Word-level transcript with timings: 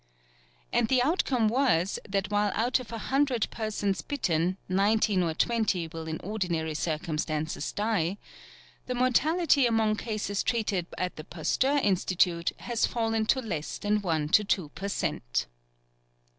And 0.73 0.87
the 0.87 1.03
outcome 1.03 1.47
was, 1.47 1.99
that 2.09 2.31
while 2.31 2.51
out 2.55 2.79
of 2.79 2.91
a 2.91 2.97
hundred 2.97 3.47
persons 3.51 4.01
bitten, 4.01 4.57
nineteen 4.67 5.21
or 5.21 5.35
twenty 5.35 5.87
will 5.87 6.07
in 6.07 6.19
ordinary 6.23 6.73
circumstances 6.73 7.71
die, 7.71 8.17
"the 8.87 8.95
mortality 8.95 9.67
among 9.67 9.97
cases 9.97 10.41
treated 10.41 10.87
at 10.97 11.17
the 11.17 11.23
Pasteur 11.23 11.77
Institute 11.77 12.51
has 12.61 12.87
fallen 12.87 13.27
to 13.27 13.41
less 13.41 13.77
than 13.77 14.01
1 14.01 14.29
2 14.29 14.69
per 14.69 14.87
cent." 14.87 15.45